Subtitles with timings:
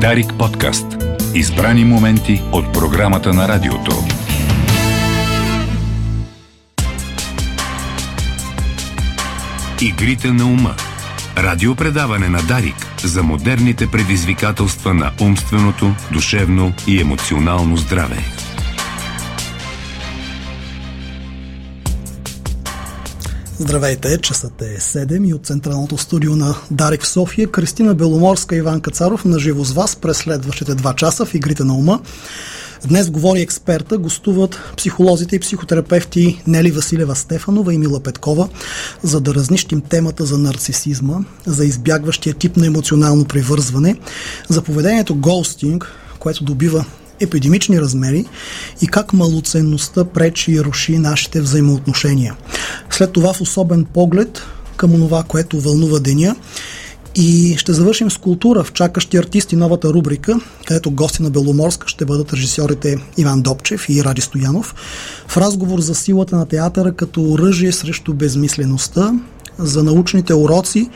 [0.00, 0.86] Дарик подкаст.
[1.34, 4.04] Избрани моменти от програмата на радиото.
[9.82, 10.74] Игрите на ума.
[11.38, 18.37] Радиопредаване на Дарик за модерните предизвикателства на умственото, душевно и емоционално здраве.
[23.60, 28.58] Здравейте, часът е 7 и от централното студио на Дарик в София Кристина Беломорска и
[28.58, 32.00] Иван Кацаров на живо с вас през следващите два часа в Игрите на ума.
[32.88, 38.48] Днес говори експерта, гостуват психолозите и психотерапевти Нели Василева Стефанова и Мила Петкова,
[39.02, 43.96] за да разнищим темата за нарцисизма, за избягващия тип на емоционално привързване,
[44.48, 46.84] за поведението голстинг, което добива
[47.20, 48.24] епидемични размери
[48.82, 52.34] и как малоценността пречи и руши нашите взаимоотношения.
[52.90, 54.42] След това в особен поглед
[54.76, 56.36] към това, което вълнува деня.
[57.14, 62.04] И ще завършим с култура в чакащи артисти новата рубрика, където гости на Беломорска ще
[62.04, 64.74] бъдат режисьорите Иван Добчев и Ради Стоянов.
[65.28, 69.12] В разговор за силата на театъра като оръжие срещу безмислеността,
[69.58, 70.90] за научните уроци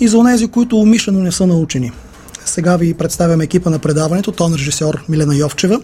[0.00, 1.92] и за онези, които умишлено не са научени–
[2.46, 5.80] сега ви представям екипа на предаването, тон режисьор Милена Йовчева.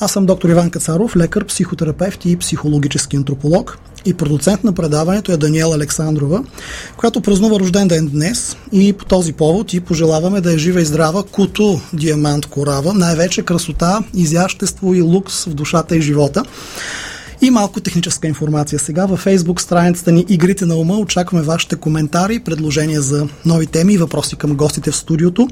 [0.00, 3.78] Аз съм доктор Иван Кацаров, лекар, психотерапевт и психологически антрополог.
[4.04, 6.44] И продуцент на предаването е Даниела Александрова,
[6.96, 10.84] която празнува рожден ден днес и по този повод и пожелаваме да е жива и
[10.84, 16.44] здрава, като диамант корава, най-вече красота, изящество и лукс в душата и живота.
[17.42, 19.06] И малко техническа информация сега.
[19.06, 23.98] Във Facebook страницата ни Игрите на ума очакваме вашите коментари, предложения за нови теми и
[23.98, 25.48] въпроси към гостите в студиото.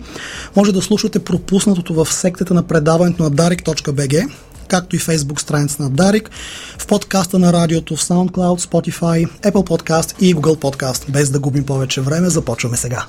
[0.56, 4.28] Може да слушате пропуснатото в сектата на предаването на darik.bg,
[4.68, 6.30] както и Facebook страница на Дарик,
[6.78, 11.10] в подкаста на радиото в SoundCloud, Spotify, Apple Podcast и Google Podcast.
[11.10, 13.06] Без да губим повече време, започваме сега.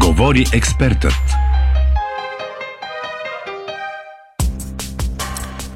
[0.00, 1.39] Говори експертът.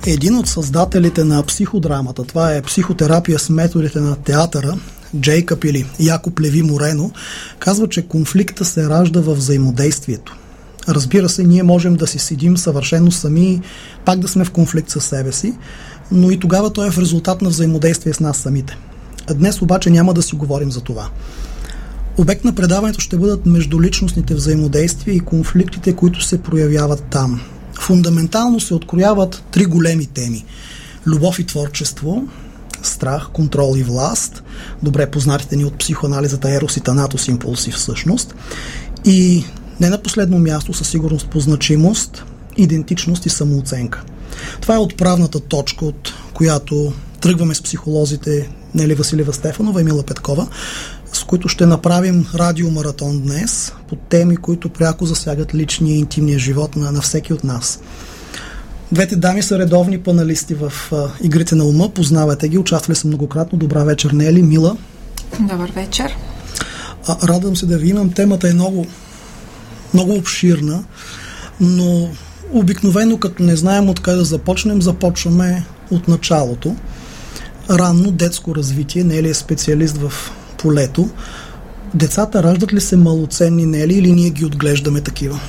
[0.06, 4.78] Един от създателите на психодрамата, това е психотерапия с методите на театъра,
[5.16, 7.10] Джейкъб или Якоб Леви Морено,
[7.58, 10.36] казва, че конфликта се ражда в взаимодействието.
[10.88, 13.60] Разбира се, ние можем да си седим съвършено сами,
[14.04, 15.54] пак да сме в конфликт с себе си,
[16.12, 18.78] но и тогава той е в резултат на взаимодействие с нас самите.
[19.34, 21.08] Днес обаче няма да си говорим за това.
[22.18, 27.40] Обект на предаването ще бъдат междуличностните взаимодействия и конфликтите, които се проявяват там–
[27.80, 30.44] фундаментално се открояват три големи теми.
[31.06, 32.28] Любов и творчество,
[32.82, 34.42] страх, контрол и власт,
[34.82, 38.34] добре познатите ни от психоанализата Ерос и Танатос импулси всъщност,
[39.04, 39.44] и
[39.80, 42.24] не на последно място със сигурност по значимост,
[42.56, 44.02] идентичност и самооценка.
[44.60, 50.48] Това е отправната точка, от която тръгваме с психолозите Нели Василева Стефанова и Мила Петкова,
[51.16, 56.76] с които ще направим радиомаратон днес по теми, които пряко засягат личния и интимния живот
[56.76, 57.80] на, на всеки от нас.
[58.92, 61.88] Двете дами са редовни паналисти в а, Игрите на ума.
[61.88, 63.58] Познавате ги, участвали са многократно.
[63.58, 64.76] Добра вечер, Нели, Мила.
[65.40, 66.16] Добър вечер.
[67.08, 68.12] А, радвам се да ви имам.
[68.12, 68.86] Темата е много,
[69.94, 70.84] много обширна,
[71.60, 72.08] но
[72.52, 76.76] обикновено като не знаем откъде да започнем, започваме от началото.
[77.70, 79.04] Ранно детско развитие.
[79.04, 80.12] Нели е специалист в
[80.64, 81.08] полето,
[81.94, 85.40] децата раждат ли се малоценни, не ли, или ние ги отглеждаме такива?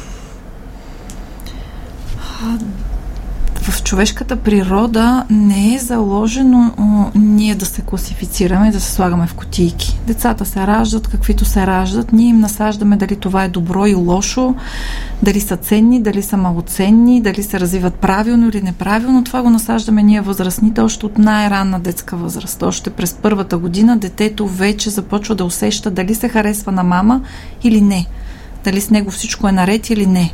[3.72, 9.34] В човешката природа не е заложено о, ние да се класифицираме, да се слагаме в
[9.34, 10.00] котийки.
[10.08, 12.14] Децата се раждат, каквито се раждат.
[12.14, 14.56] Ние им насаждаме дали това е добро и лошо,
[15.24, 19.24] дали са ценни, дали са малоценни, дали се развиват правилно или неправилно.
[19.24, 22.64] Това го насаждаме ние възрастните още от най-ранна детска възраст.
[22.64, 27.22] Още през първата година детето вече започва да усеща дали се харесва на мама
[27.64, 28.06] или не.
[28.64, 30.34] Дали с него всичко е наред или не.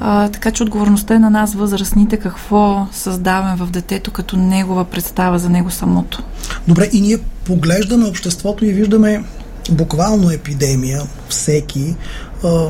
[0.00, 5.38] А, така че отговорността е на нас, възрастните, какво създаваме в детето като негова представа
[5.38, 6.22] за него самото.
[6.68, 9.24] Добре, и ние поглеждаме обществото и виждаме
[9.70, 11.96] буквално епидемия, всеки
[12.44, 12.68] а,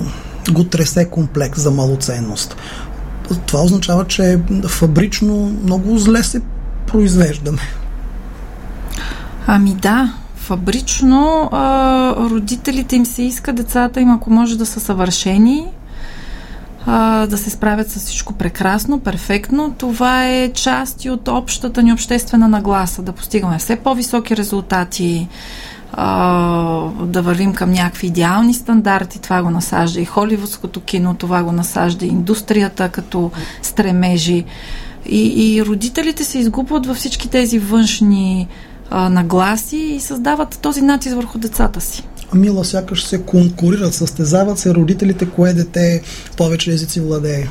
[0.52, 2.56] го тресе комплекс за малоценност.
[3.46, 4.38] Това означава, че
[4.68, 6.40] фабрично много зле се
[6.86, 7.62] произвеждаме.
[9.46, 15.66] Ами да, фабрично а, родителите им се иска децата им, ако може да са съвършени,
[16.86, 19.74] да се справят с всичко прекрасно, перфектно.
[19.78, 25.28] Това е част и от общата ни обществена нагласа, да постигаме все по-високи резултати,
[27.02, 29.20] да вървим към някакви идеални стандарти.
[29.20, 33.30] Това го насажда и холивудското кино, това го насажда и индустрията като
[33.62, 34.44] стремежи.
[35.08, 38.48] И, и родителите се изгубват във всички тези външни
[38.90, 42.02] а, нагласи и създават този натиск върху децата си.
[42.34, 46.02] Мила сякаш се конкурират, състезават се родителите, кое дете
[46.36, 47.48] повече езици владее.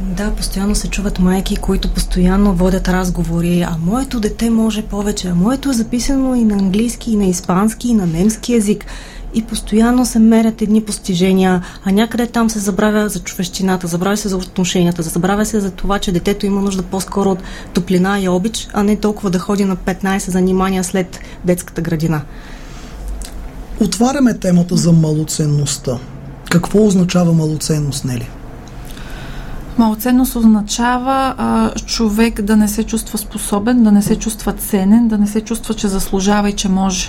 [0.00, 3.60] Да, постоянно се чуват майки, които постоянно водят разговори.
[3.60, 5.28] А моето дете може повече.
[5.28, 8.86] А моето е записано и на английски, и на испански, и на немски язик.
[9.34, 14.28] И постоянно се мерят едни постижения, а някъде там се забравя за човещината, забравя се
[14.28, 17.38] за отношенията, забравя се за това, че детето има нужда по-скоро от
[17.72, 22.22] топлина и обич, а не толкова да ходи на 15 занимания след детската градина.
[23.80, 25.98] Отваряме темата за малоценността.
[26.50, 28.28] Какво означава малоценност, Нели?
[29.78, 35.18] Малоценност означава а, човек да не се чувства способен, да не се чувства ценен, да
[35.18, 37.08] не се чувства, че заслужава и че може.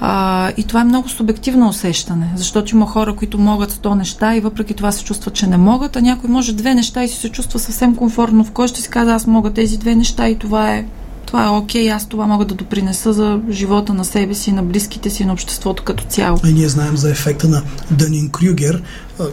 [0.00, 4.40] А, и това е много субективно усещане, защото има хора, които могат 100 неща и
[4.40, 7.28] въпреки това се чувстват, че не могат, а някой може две неща и си се
[7.28, 8.44] чувства съвсем комфортно.
[8.44, 10.84] В кой ще си казва, аз мога тези две неща и това е
[11.30, 14.62] това е окей, okay, аз това мога да допринеса за живота на себе си, на
[14.62, 16.38] близките си, на обществото като цяло.
[16.46, 18.82] И ние знаем за ефекта на Дънин Крюгер.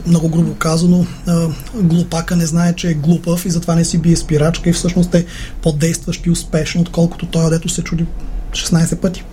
[0.07, 1.05] Много грубо казано,
[1.75, 5.25] глупака не знае, че е глупав и затова не си бие спирачка и всъщност е
[5.61, 8.05] по-действащ и успешен, отколкото той, дето се чуди
[8.51, 9.23] 16 пъти.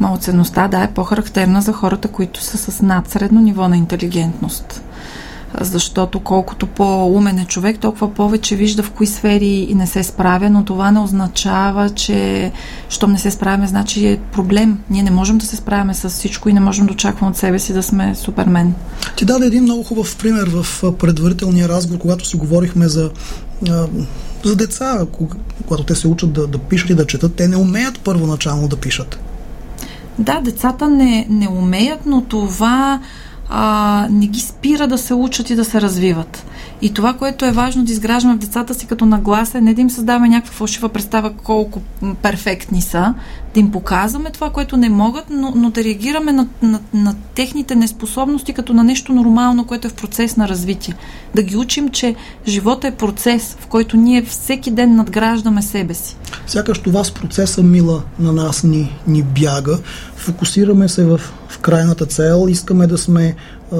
[0.00, 4.82] Малоценността, да, е по-характерна за хората, които са с надсредно ниво на интелигентност
[5.60, 10.50] защото колкото по-умен е човек, толкова повече вижда в кои сфери и не се справя,
[10.50, 12.52] но това не означава, че
[12.88, 14.78] щом не се справяме, значи е проблем.
[14.90, 17.58] Ние не можем да се справяме с всичко и не можем да очакваме от себе
[17.58, 18.74] си да сме супермен.
[19.16, 23.10] Ти даде един много хубав пример в предварителния разговор, когато си говорихме за
[24.44, 25.06] за деца,
[25.66, 28.76] когато те се учат да, да пишат и да четат, те не умеят първоначално да
[28.76, 29.18] пишат.
[30.18, 33.00] Да, децата не, не умеят, но това
[33.48, 36.44] а, не ги спира да се учат и да се развиват.
[36.82, 39.80] И това, което е важно да изграждаме в децата си като нагласа, е не да
[39.80, 41.82] им създаваме някаква фалшива представа колко
[42.22, 43.14] перфектни са,
[43.54, 47.74] да им показваме това, което не могат, но, но да реагираме на, на, на техните
[47.74, 50.94] неспособности като на нещо нормално, което е в процес на развитие.
[51.34, 52.14] Да ги учим, че
[52.46, 56.16] живота е процес, в който ние всеки ден надграждаме себе си.
[56.46, 59.78] Сякаш това с процеса мила на нас ни, ни бяга.
[60.26, 63.34] Фокусираме се в, в крайната цел, искаме да сме
[63.72, 63.76] а,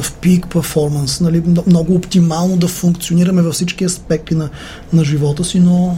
[0.00, 4.50] в пик перформанс, нали, много оптимално да функционираме във всички аспекти на,
[4.92, 5.96] на живота си, но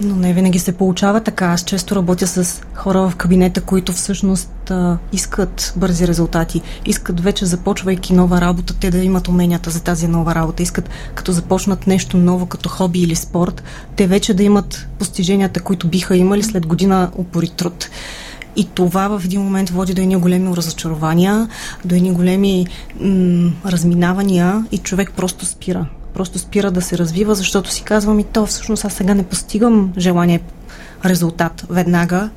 [0.00, 1.46] но не винаги се получава така.
[1.46, 6.62] Аз често работя с хора в кабинета, които всъщност а, искат бързи резултати.
[6.86, 10.62] Искат вече започвайки нова работа, те да имат уменията за тази нова работа.
[10.62, 13.62] Искат като започнат нещо ново, като хоби или спорт,
[13.96, 17.88] те вече да имат постиженията, които биха имали след година упори труд.
[18.56, 21.48] И това в един момент води до едни големи разочарования,
[21.84, 22.66] до едни големи
[23.00, 25.86] м- разминавания и човек просто спира.
[26.14, 29.92] Просто спира да се развива, защото си казвам и то всъщност аз сега не постигам
[29.98, 30.40] желание
[31.04, 32.30] резултат веднага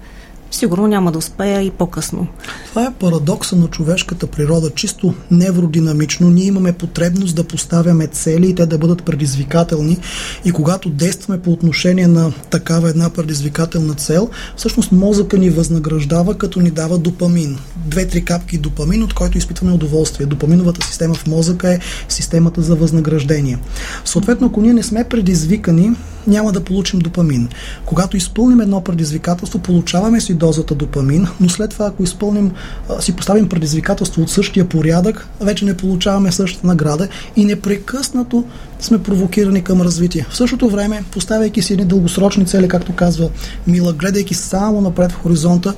[0.51, 2.27] сигурно няма да успея и по-късно.
[2.69, 4.69] Това е парадокса на човешката природа.
[4.69, 9.97] Чисто невродинамично ние имаме потребност да поставяме цели и те да бъдат предизвикателни.
[10.45, 16.59] И когато действаме по отношение на такава една предизвикателна цел, всъщност мозъка ни възнаграждава, като
[16.59, 17.57] ни дава допамин.
[17.85, 20.25] Две-три капки допамин, от който изпитваме удоволствие.
[20.25, 21.79] Допаминовата система в мозъка е
[22.09, 23.59] системата за възнаграждение.
[24.05, 25.91] Съответно, ако ние не сме предизвикани,
[26.27, 27.49] няма да получим допамин.
[27.85, 32.51] Когато изпълним едно предизвикателство, получаваме си дозата допамин, но след това, ако изпълним,
[32.99, 38.43] си поставим предизвикателство от същия порядък, вече не получаваме същата награда и непрекъснато
[38.79, 40.25] сме провокирани към развитие.
[40.29, 43.29] В същото време, поставяйки си едни дългосрочни цели, както казва
[43.67, 45.73] Мила, гледайки само напред в хоризонта,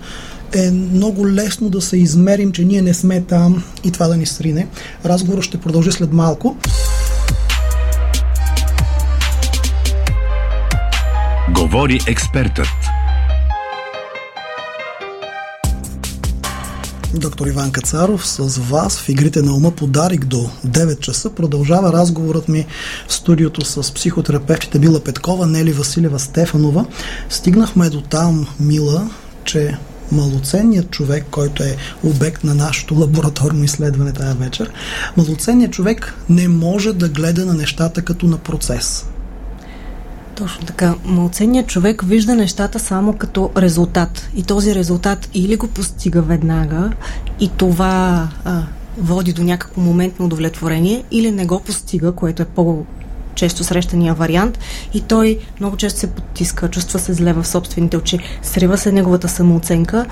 [0.53, 4.25] е много лесно да се измерим, че ние не сме там и това да ни
[4.25, 4.67] срине.
[5.05, 6.57] Разговорът ще продължи след малко.
[11.71, 12.67] Говори експертът.
[17.13, 21.35] Доктор Иван Кацаров с вас в игрите на ума подарик до 9 часа.
[21.35, 22.65] Продължава разговорът ми
[23.07, 26.85] в студиото с психотерапевтите Мила Петкова, Нели Василева Стефанова.
[27.29, 29.09] Стигнахме до там, Мила,
[29.43, 29.77] че
[30.11, 34.71] малоценният човек, който е обект на нашето лабораторно изследване тази вечер,
[35.17, 39.05] малоценният човек не може да гледа на нещата като на процес.
[40.39, 40.95] Точно така.
[41.05, 44.29] Малценният човек вижда нещата само като резултат.
[44.35, 46.91] И този резултат или го постига веднага
[47.39, 48.63] и това а,
[48.97, 52.85] води до някакво моментно удовлетворение, или не го постига, което е по
[53.35, 54.59] често срещания вариант
[54.93, 59.29] и той много често се потиска, чувства се зле в собствените очи, срива се неговата
[59.29, 60.05] самооценка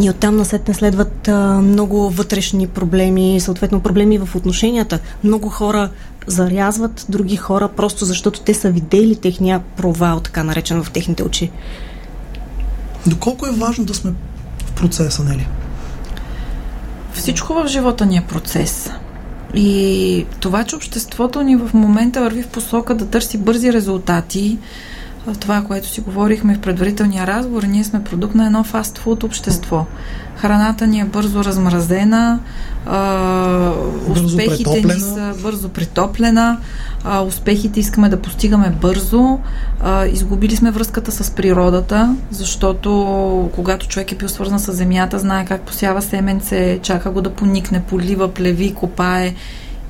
[0.00, 4.98] и оттам насетне следват а, много вътрешни проблеми, съответно проблеми в отношенията.
[5.24, 5.90] Много хора
[6.26, 11.50] зарязват други хора, просто защото те са видели техния провал, така наречен в техните очи.
[13.06, 14.12] Доколко е важно да сме
[14.66, 15.46] в процеса, нали?
[17.14, 18.90] всичко в живота ни е процес.
[19.54, 24.58] И това, че обществото ни в момента върви в посока да търси бързи резултати,
[25.40, 29.86] това, което си говорихме в предварителния разговор, ние сме продукт на едно фастфуд общество.
[30.36, 32.40] Храната ни е бързо размразена,
[32.86, 33.72] а,
[34.08, 34.94] бързо успехите притоплена.
[34.94, 36.58] ни са бързо притоплена,
[37.04, 39.38] а, успехите искаме да постигаме бързо.
[39.80, 45.44] А, изгубили сме връзката с природата, защото когато човек е бил свързан с земята, знае
[45.44, 49.34] как посява семенце, чака го да поникне, полива, плеви, копае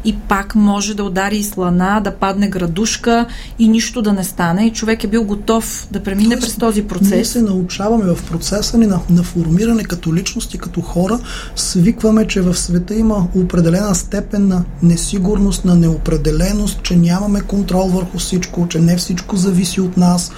[0.04, 3.26] и пак може да удари и слана, да падне градушка
[3.58, 4.66] и нищо да не стане.
[4.66, 7.10] И човек е бил готов да премине Тоест, през този процес.
[7.10, 11.18] Ние се научаваме в процеса ни на, на формиране като личности, като хора.
[11.56, 18.18] Свикваме, че в света има определена степен на несигурност, на неопределеност, че нямаме контрол върху
[18.18, 20.32] всичко, че не всичко зависи от нас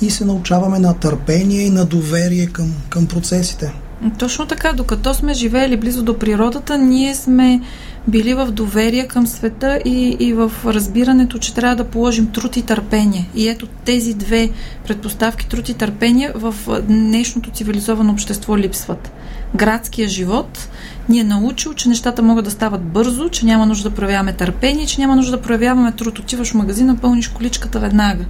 [0.00, 3.72] и се научаваме на търпение и на доверие към, към процесите.
[4.18, 7.60] Точно така, докато сме живеели близо до природата, ние сме
[8.08, 12.62] били в доверие към света и, и в разбирането, че трябва да положим труд и
[12.62, 13.30] търпение.
[13.34, 14.50] И ето тези две
[14.86, 19.12] предпоставки, труд и търпение, в днешното цивилизовано общество липсват.
[19.54, 20.68] Градския живот
[21.08, 24.86] ни е научил, че нещата могат да стават бързо, че няма нужда да проявяваме търпение,
[24.86, 26.18] че няма нужда да проявяваме труд.
[26.18, 28.24] Отиваш в магазина, пълниш количката веднага.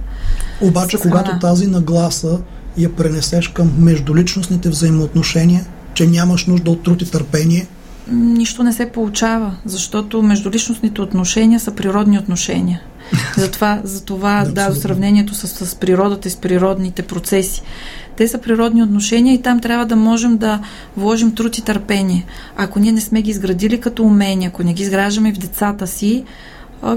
[0.61, 2.39] Обаче, когато тази нагласа
[2.77, 7.67] я пренесеш към междуличностните взаимоотношения, че нямаш нужда от труд и търпение,
[8.11, 12.81] нищо не се получава, защото междуличностните отношения са природни отношения.
[13.37, 17.61] Затова, затова да, да сравнението с, с природата и с природните процеси.
[18.17, 20.59] Те са природни отношения и там трябва да можем да
[20.97, 22.25] вложим труд и търпение.
[22.57, 26.23] Ако ние не сме ги изградили като умения, ако не ги изграждаме в децата си,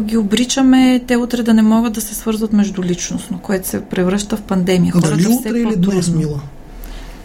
[0.00, 4.42] ги обричаме те утре да не могат да се свързват междуличностно, което се превръща в
[4.42, 4.92] пандемия.
[4.92, 6.40] Хората Дали утре или днес, Мила?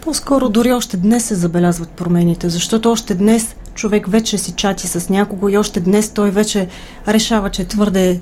[0.00, 5.08] По-скоро дори още днес се забелязват промените, защото още днес човек вече си чати с
[5.08, 6.68] някого и още днес той вече
[7.08, 8.20] решава, че е твърде,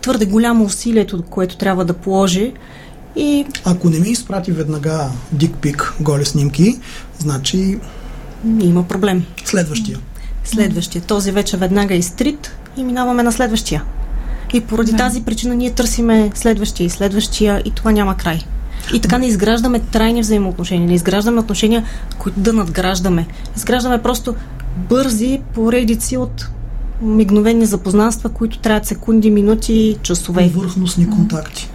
[0.00, 2.52] твърде голямо усилието, което трябва да положи.
[3.16, 3.46] И...
[3.64, 6.80] Ако не ми изпрати веднага дикпик, голи снимки,
[7.18, 7.78] значи...
[8.60, 9.24] Има проблем.
[9.44, 9.98] Следващия.
[10.44, 11.02] Следващия.
[11.02, 13.82] Този вече веднага е изтрит и минаваме на следващия.
[14.52, 14.96] И поради да.
[14.96, 18.40] тази причина ние търсиме следващия и следващия и това няма край.
[18.94, 21.84] И така не изграждаме трайни взаимоотношения, не изграждаме отношения,
[22.18, 23.26] които да надграждаме.
[23.56, 24.34] Изграждаме просто
[24.88, 26.48] бързи поредици от
[27.02, 30.48] мигновени запознанства, които трябват секунди, минути, часове.
[30.54, 31.70] Върхностни контакти.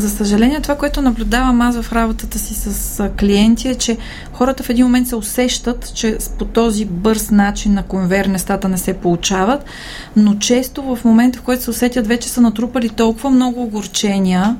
[0.00, 3.96] За съжаление, това, което наблюдавам аз в работата си с клиенти е, че
[4.32, 8.78] хората в един момент се усещат, че по този бърз начин на конвер нещата не
[8.78, 9.64] се получават,
[10.16, 14.56] но често в момента, в който се усетят, вече са натрупали толкова много огорчения,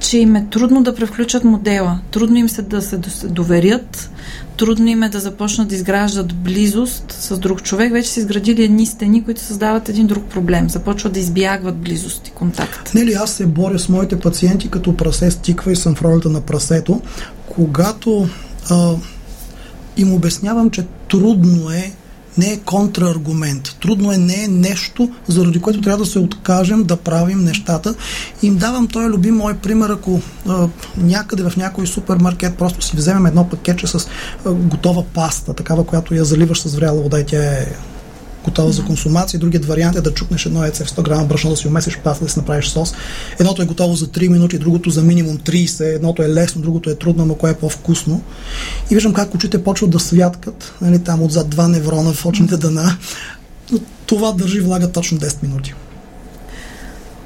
[0.00, 1.98] че им е трудно да превключат модела.
[2.10, 4.10] Трудно им се да се доверят,
[4.58, 7.92] трудно им е да започнат да изграждат близост с друг човек.
[7.92, 10.70] Вече са изградили едни стени, които създават един друг проблем.
[10.70, 12.94] Започват да избягват близост и контакт.
[12.94, 16.28] Не ли аз се боря с моите пациенти като прасе стиква и съм в ролята
[16.28, 17.00] на прасето,
[17.46, 18.28] когато
[18.70, 18.94] а,
[19.96, 21.92] им обяснявам, че трудно е
[22.38, 23.76] не е контраргумент.
[23.82, 27.94] Трудно е, не е нещо, заради което трябва да се откажем да правим нещата.
[28.42, 33.26] Им давам той любим мой пример, ако а, някъде в някой супермаркет просто си вземем
[33.26, 34.08] едно пакетче с
[34.44, 37.66] а, готова паста, такава, която я заливаш с вряла вода и тя е
[38.48, 39.40] готова за консумация.
[39.40, 42.24] Другият вариант е да чукнеш едно яйце в 100 грама брашно, да си умесиш паста,
[42.24, 42.94] да си направиш сос.
[43.38, 45.94] Едното е готово за 3 минути, другото за минимум 30.
[45.94, 48.22] Едното е лесно, другото е трудно, но кое е по-вкусно.
[48.90, 52.96] И виждам как очите почват да святкат, нали, там отзад два неврона в очните дъна.
[53.72, 55.74] Но това държи влага точно 10 минути.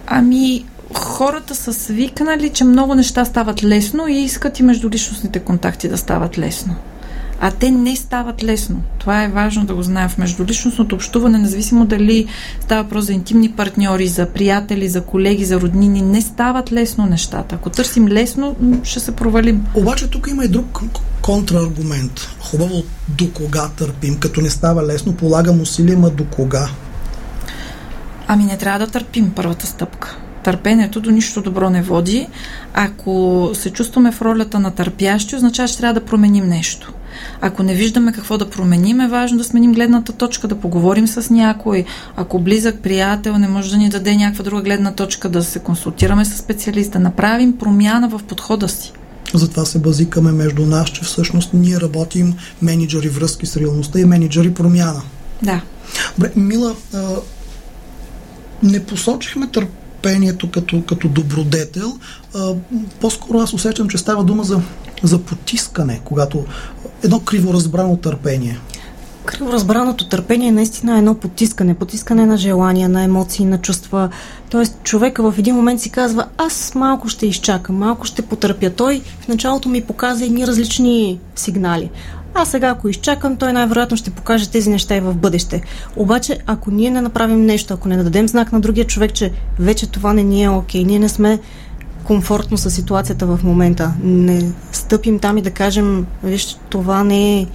[0.06, 0.64] Ами,
[0.94, 6.38] хората са свикнали, че много неща стават лесно и искат и междуличностните контакти да стават
[6.38, 6.76] лесно.
[7.44, 8.82] А те не стават лесно.
[8.98, 12.26] Това е важно да го знаем в междуличностното общуване, независимо дали
[12.60, 16.02] става въпрос за интимни партньори, за приятели, за колеги, за роднини.
[16.02, 17.54] Не стават лесно нещата.
[17.54, 19.66] Ако търсим лесно, ще се провалим.
[19.74, 20.80] Обаче тук има и друг
[21.22, 22.28] контраргумент.
[22.40, 24.18] Хубаво, до кога търпим?
[24.18, 26.68] Като не става лесно, полагам усилия, ма до кога?
[28.26, 30.21] Ами не трябва да търпим първата стъпка.
[30.44, 32.26] Търпението до нищо добро не води.
[32.74, 36.92] Ако се чувстваме в ролята на търпящи, означава, че трябва да променим нещо.
[37.40, 41.30] Ако не виждаме какво да променим, е важно да сменим гледната точка, да поговорим с
[41.30, 41.84] някой.
[42.16, 46.24] Ако близък приятел не може да ни даде някаква друга гледна точка, да се консултираме
[46.24, 48.92] с специалист, да направим промяна в подхода си.
[49.34, 54.54] Затова се базикаме между нас, че всъщност ние работим менеджери връзки с реалността и менеджери
[54.54, 55.02] промяна.
[55.42, 55.60] Да.
[56.18, 56.74] Добре, Мила,
[58.62, 59.46] не посочихме
[60.02, 61.98] търпението като, като добродетел.
[62.34, 62.54] А,
[63.00, 64.60] по-скоро аз усещам, че става дума за,
[65.02, 66.44] за потискане, когато
[67.02, 68.60] едно криворазбрано търпение.
[69.24, 74.08] Криворазбраното търпение е наистина едно потискане, потискане на желания, на емоции, на чувства.
[74.50, 78.70] Тоест, човека в един момент си казва, аз малко ще изчакам, малко ще потърпя.
[78.70, 81.90] Той в началото ми показа едни различни сигнали.
[82.34, 85.62] А сега, ако изчакам, той най-вероятно ще покаже тези неща и в бъдеще.
[85.96, 89.86] Обаче, ако ние не направим нещо, ако не дадем знак на другия човек, че вече
[89.86, 91.38] това не ни е окей, ние не сме
[92.04, 97.46] комфортно с ситуацията в момента, не стъпим там и да кажем, виж, това не е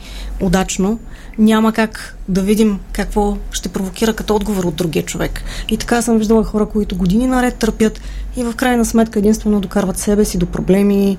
[0.42, 1.00] удачно,
[1.38, 5.42] няма как да видим какво ще провокира като отговор от другия човек.
[5.70, 8.02] И така съм виждала хора, които години наред търпят
[8.38, 11.18] и в крайна сметка единствено докарват себе си до проблеми,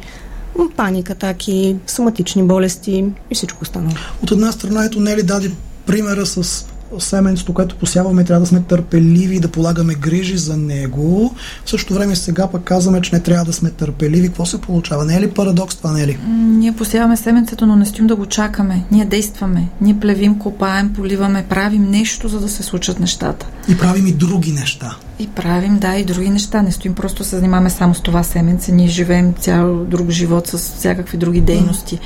[0.77, 3.95] паника, атаки, соматични болести и всичко останало.
[4.23, 5.51] От една страна, ето Нели даде
[5.87, 6.67] примера с
[6.99, 11.35] семенцето, което посяваме, трябва да сме търпеливи и да полагаме грижи за него.
[11.65, 14.29] В същото време сега пък казваме, че не трябва да сме търпеливи.
[14.29, 15.05] Какво се получава?
[15.05, 16.19] Не е ли парадокс това, не е ли?
[16.39, 18.85] Ние посяваме семенцето, но не стоим да го чакаме.
[18.91, 19.69] Ние действаме.
[19.81, 23.47] Ние плевим, копаем, поливаме, правим нещо, за да се случат нещата.
[23.69, 24.97] И правим и други неща.
[25.19, 26.63] И правим, да, и други неща.
[26.63, 28.73] Не стоим просто се занимаваме само с това семенце.
[28.73, 31.99] Ние живеем цял друг живот с всякакви други дейности.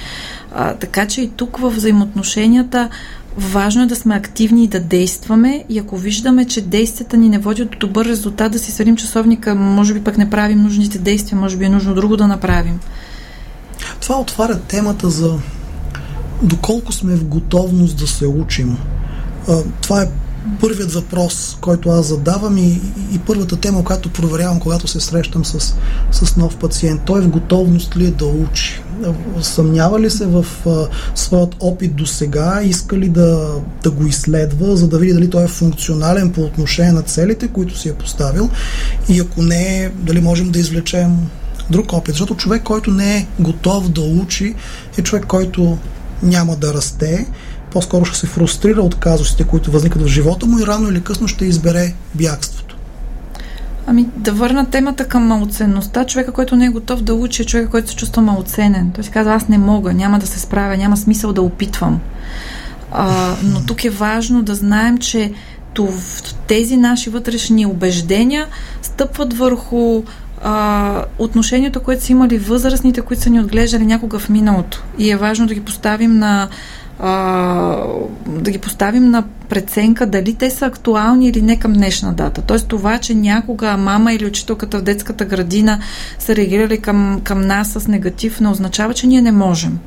[0.55, 2.89] А, така че и тук в взаимоотношенията
[3.37, 7.39] Важно е да сме активни и да действаме и ако виждаме, че действията ни не
[7.39, 11.39] водят до добър резултат, да си свалим часовника, може би пък не правим нужните действия,
[11.39, 12.81] може би е нужно друго да направим.
[14.01, 15.39] Това отваря темата за
[16.43, 18.79] доколко сме в готовност да се учим.
[19.83, 20.09] Това е
[20.61, 22.81] първият въпрос, който аз задавам и,
[23.13, 25.75] и първата тема, която проверявам, когато се срещам с,
[26.13, 27.01] с нов пациент.
[27.05, 28.83] Той в готовност ли е да учи?
[29.41, 32.63] Съмнява ли се в а, своят опит до сега?
[32.65, 36.93] Иска ли да, да го изследва, за да види дали той е функционален по отношение
[36.93, 38.51] на целите, които си е поставил?
[39.09, 41.17] И ако не, дали можем да извлечем
[41.71, 42.15] друг опит?
[42.15, 44.55] Защото човек, който не е готов да учи,
[44.99, 45.79] е човек, който
[46.23, 47.27] няма да расте
[47.73, 51.29] по-скоро ще се фрустрира от казусите, които възникат в живота му и рано или късно
[51.29, 52.77] ще избере бягството.
[53.87, 56.07] Ами да върна темата към малоценността.
[56.07, 58.91] Човека, който не е готов да учи, е човека, който се чувства малоценен.
[58.95, 62.01] Той си казва, аз не мога, няма да се справя, няма смисъл да опитвам.
[62.93, 65.33] А, но тук е важно да знаем, че
[66.47, 68.47] тези наши вътрешни убеждения
[68.83, 70.03] стъпват върху
[70.43, 74.83] а, отношението, което са имали възрастните, които са ни отглеждали някога в миналото.
[74.99, 76.49] И е важно да ги поставим на
[78.27, 82.43] да ги поставим на преценка дали те са актуални или не към днешна дата.
[82.43, 85.79] Тоест това, че някога мама или учителката в детската градина
[86.19, 89.79] са реагирали към, към нас с негатив, не означава, че ние не можем.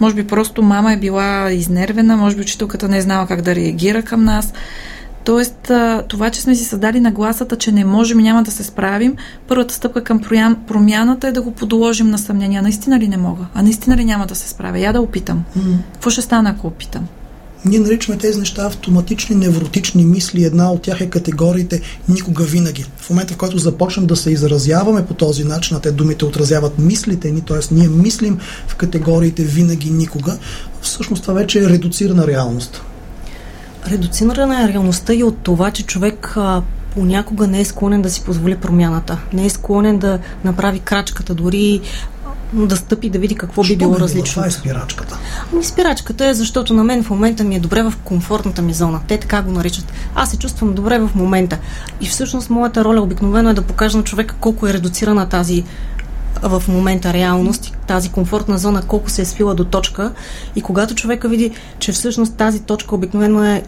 [0.00, 3.54] Може би просто мама е била изнервена, може би учителката не е знала как да
[3.54, 4.52] реагира към нас.
[5.24, 5.70] Тоест,
[6.08, 9.16] това, че сме си създали нагласата, че не можем и няма да се справим,
[9.48, 10.20] първата стъпка към
[10.68, 12.62] промяната е да го подложим на съмнения.
[12.62, 13.46] Наистина ли не мога?
[13.54, 14.78] А наистина ли няма да се справя?
[14.78, 15.44] Я да опитам.
[15.58, 15.76] Mm.
[15.92, 17.06] Какво ще стане, ако опитам?
[17.64, 20.44] Ние наричаме тези неща автоматични невротични мисли.
[20.44, 22.86] Една от тях е категориите никога винаги.
[22.96, 26.78] В момента, в който започнем да се изразяваме по този начин, а те думите отразяват
[26.78, 27.74] мислите ни, т.е.
[27.74, 30.38] ние мислим в категориите винаги, никога,
[30.82, 32.82] всъщност това вече е редуцирана реалност.
[33.86, 36.62] Редуцирана е реалността и от това, че човек а,
[36.94, 39.18] понякога не е склонен да си позволи промяната.
[39.32, 41.80] Не е склонен да направи крачката, дори
[42.52, 44.34] да стъпи да види какво Що би било различно.
[44.34, 45.18] Това е спирачката.
[45.52, 49.00] Ами спирачката е защото на мен в момента ми е добре в комфортната ми зона.
[49.08, 49.92] Те така го наричат.
[50.14, 51.58] Аз се чувствам добре в момента.
[52.00, 55.64] И всъщност моята роля обикновено е да покажа на човека колко е редуцирана тази
[56.42, 60.12] в момента реалност, тази комфортна зона, колко се е свила до точка.
[60.56, 63.62] И когато човека види, че всъщност тази точка обикновено е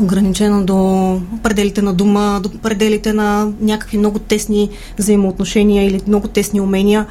[0.00, 6.60] ограничена до пределите на дума, до пределите на някакви много тесни взаимоотношения или много тесни
[6.60, 7.06] умения,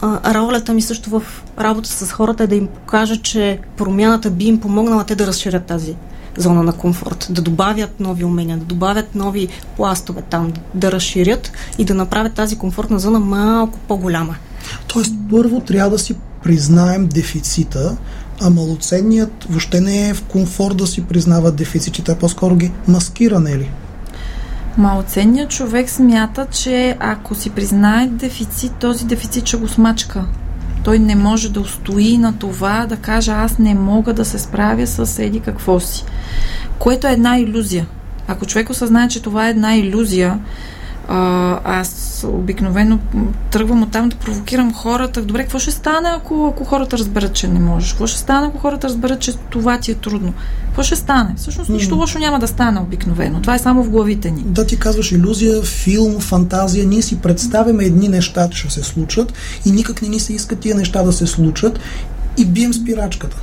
[0.00, 1.22] а, ролята ми също в
[1.58, 5.66] работа с хората е да им покажа, че промяната би им помогнала те да разширят
[5.66, 5.96] тази
[6.36, 11.84] зона на комфорт, да добавят нови умения, да добавят нови пластове там, да разширят и
[11.84, 14.36] да направят тази комфортна зона малко по-голяма.
[14.86, 17.96] Тоест, първо трябва да си признаем дефицита,
[18.40, 23.40] а малоценният въобще не е в комфорт да си признава дефицитите, а по-скоро ги маскира,
[23.40, 23.70] не е ли?
[24.76, 30.24] Малоценният човек смята, че ако си признае дефицит, този дефицит ще го смачка.
[30.84, 34.86] Той не може да устои на това да каже аз не мога да се справя
[34.86, 36.04] с еди какво си.
[36.78, 37.86] Което е една иллюзия.
[38.28, 40.38] Ако човек осъзнае, че това е една иллюзия,
[41.08, 42.98] а, аз обикновено
[43.50, 45.22] тръгвам от там да провокирам хората.
[45.22, 47.90] Добре, какво ще стане, ако, ако хората разберат, че не можеш?
[47.90, 50.32] Какво ще стане, ако хората разберат, че това ти е трудно?
[50.66, 51.34] Какво ще стане?
[51.36, 53.40] Всъщност нищо лошо няма да стане обикновено.
[53.40, 54.42] Това е само в главите ни.
[54.46, 56.86] Да, ти казваш иллюзия, филм, фантазия.
[56.86, 59.32] Ние си представяме едни неща, че ще се случат
[59.66, 61.78] и никак не ни се искат тия неща да се случат
[62.38, 63.36] и бием спирачката.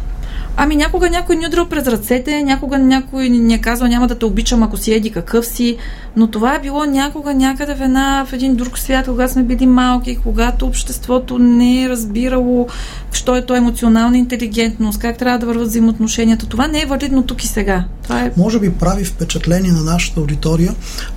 [0.57, 4.25] Ами някога някой ни удрал през ръцете, някога някой ни е казал няма да те
[4.25, 5.77] обичам, ако си еди какъв си,
[6.15, 9.65] но това е било някога някъде в, една, в един друг свят, когато сме били
[9.65, 12.67] малки, когато обществото не е разбирало
[13.21, 16.45] що е то емоционална интелигентност, как трябва да върват взаимоотношенията.
[16.45, 17.85] Това не е валидно тук и сега.
[18.03, 18.31] Това е...
[18.37, 20.75] Може би прави впечатление на нашата аудитория,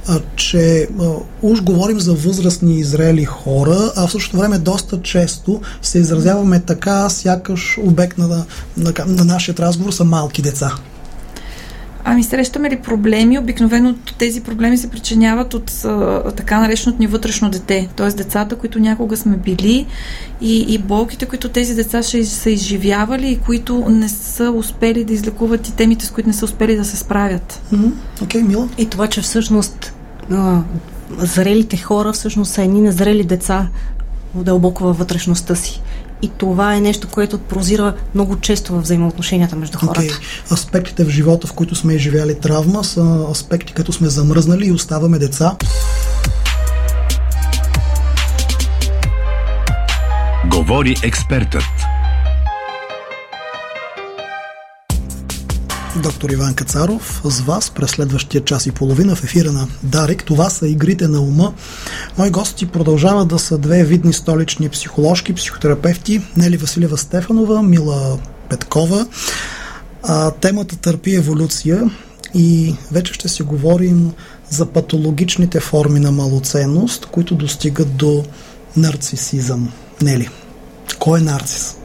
[0.09, 1.11] а, че а,
[1.43, 6.61] уж говорим за възрастни и зрели хора, а в същото време доста често се изразяваме
[6.61, 8.45] така, сякаш обект на, на,
[9.07, 10.75] на, на нашия разговор са малки деца.
[12.07, 13.39] Ами срещаме ли проблеми?
[13.39, 15.73] Обикновено тези проблеми се причиняват от
[16.37, 17.89] така нареченото ни вътрешно дете.
[17.97, 18.09] Т.е.
[18.09, 19.87] децата, които някога сме били
[20.41, 25.13] и, и болките, които тези деца ще са изживявали и които не са успели да
[25.13, 27.63] излекуват и темите, с които не са успели да се справят.
[27.73, 27.93] Окей, mm-hmm.
[28.23, 28.69] okay, Мила.
[28.79, 29.95] И това, че всъщност
[30.31, 30.61] а,
[31.19, 33.69] зрелите хора всъщност са едни незрели деца
[34.35, 35.81] дълбоко във вътрешността си.
[36.25, 40.01] И това е нещо, което прозира много често в взаимоотношенията между хората.
[40.01, 40.53] Okay.
[40.53, 45.19] Аспектите в живота, в които сме изживяли травма, са аспекти, като сме замръзнали и оставаме
[45.19, 45.57] деца.
[50.51, 51.65] Говори експертът.
[56.03, 60.25] Доктор Иван Кацаров с вас през следващия час и половина в ефира на Дарик.
[60.25, 61.53] Това са игрите на ума.
[62.19, 69.07] Мои гости продължават да са две видни столични психоложки, психотерапевти Нели Василева Стефанова, Мила Петкова.
[70.03, 71.91] А, темата търпи еволюция
[72.35, 74.13] и вече ще си говорим
[74.51, 78.25] за патологичните форми на малоценност, които достигат до
[78.77, 79.73] нарцисизъм.
[80.03, 80.29] Нели,
[80.99, 81.77] кой е нарцис?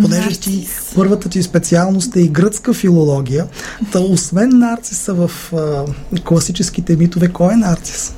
[0.00, 3.46] Понеже ти, първата ти специалност е и гръцка филология,
[3.92, 5.84] та освен нарциса в а,
[6.24, 8.14] класическите митове, кой е нарцис?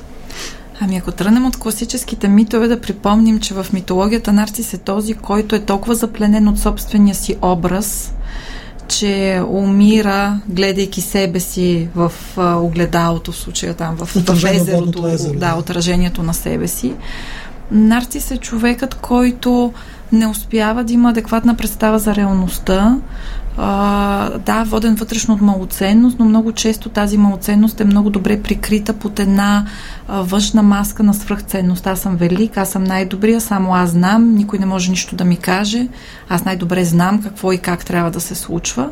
[0.79, 5.55] Ами ако тръгнем от класическите митове, да припомним, че в митологията нарцис е този, който
[5.55, 8.13] е толкова запленен от собствения си образ,
[8.87, 15.39] че умира, гледайки себе си в а, огледалото, в случая там, в, в езерото, езеро,
[15.39, 16.93] да, отражението на себе си.
[17.71, 19.73] Нарцис е човекът, който
[20.15, 22.97] не успява да има адекватна представа за реалността.
[23.57, 28.93] А, да, воден вътрешно от малоценност, но много често тази малоценност е много добре прикрита
[28.93, 29.65] под една
[30.07, 31.87] а, външна маска на свръхценност.
[31.87, 35.37] Аз съм велик, аз съм най-добрия, само аз знам, никой не може нищо да ми
[35.37, 35.87] каже,
[36.29, 38.89] аз най-добре знам какво и как трябва да се случва,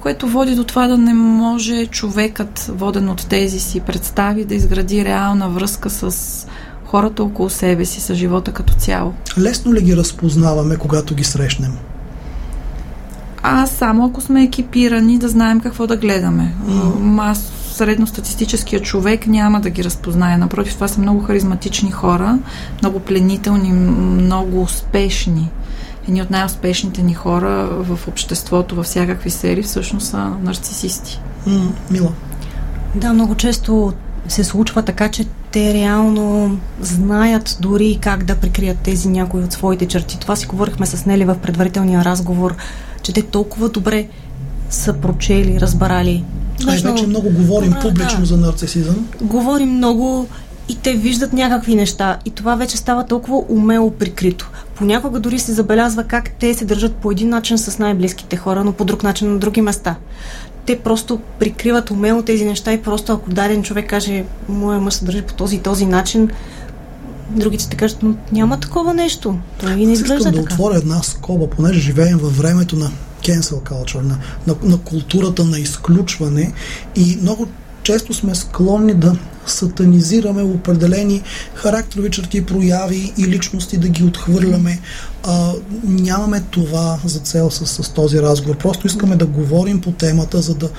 [0.00, 5.04] което води до това да не може човекът, воден от тези си представи, да изгради
[5.04, 6.46] реална връзка с
[6.90, 9.14] хората около себе си, с живота като цяло.
[9.38, 11.72] Лесно ли ги разпознаваме, когато ги срещнем?
[13.42, 16.54] А само ако сме екипирани да знаем какво да гледаме.
[16.66, 17.30] Mm.
[17.30, 20.38] Аз средностатистическия човек няма да ги разпознае.
[20.38, 22.38] Напротив, това са много харизматични хора,
[22.82, 25.50] много пленителни, много успешни.
[26.08, 31.20] Едни от най-успешните ни хора в обществото, във всякакви серии, всъщност са нарцисисти.
[31.46, 32.12] Mm, мила.
[32.94, 33.92] Да, много често
[34.28, 39.86] се случва така, че те реално знаят дори как да прикрият тези някои от своите
[39.86, 40.18] черти.
[40.18, 42.56] Това си говорихме с Нели в предварителния разговор,
[43.02, 44.08] че те толкова добре
[44.70, 46.24] са прочели, разбрали.
[46.68, 48.26] Ай, вече много говорим а, публично да.
[48.26, 49.08] за нарцисизъм.
[49.20, 50.28] Говорим много
[50.68, 54.50] и те виждат някакви неща и това вече става толкова умело прикрито.
[54.74, 58.72] Понякога дори се забелязва как те се държат по един начин с най-близките хора, но
[58.72, 59.96] по друг начин на други места
[60.68, 65.04] те просто прикриват умело тези неща и просто ако даден човек каже, моя мъж се
[65.04, 66.30] държи по този и този начин,
[67.30, 69.38] другите ще кажат, но няма такова нещо.
[69.60, 70.48] Той не изглежда искам така.
[70.48, 72.90] да отворя една скоба, понеже живеем във времето на
[73.22, 76.52] cancel culture, на, на, на културата на изключване
[76.96, 77.46] и много
[77.88, 81.22] често сме склонни да сатанизираме определени
[81.54, 84.80] характерови черти, прояви и личности, да ги отхвърляме.
[85.26, 85.52] А,
[85.84, 88.56] нямаме това за цел с, с този разговор.
[88.56, 90.70] Просто искаме да говорим по темата, за да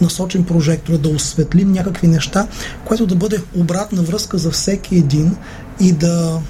[0.00, 2.46] насочим прожектора, да осветлим някакви неща,
[2.84, 5.36] което да бъде обратна връзка за всеки един
[5.80, 6.40] и да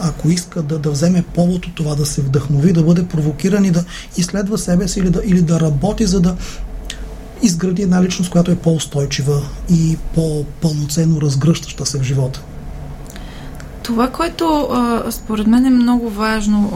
[0.00, 3.70] ако иска да, да вземе повод от това, да се вдъхнови, да бъде провокиран и
[3.70, 3.84] да
[4.16, 6.36] изследва себе си или да, или да работи, за да
[7.42, 12.42] изгради една личност, която е по-устойчива и по-пълноценно разгръщаща се в живота.
[13.82, 14.68] Това, което
[15.10, 16.72] според мен е много важно